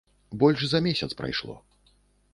[0.43, 1.63] Больш за месяц прайшло.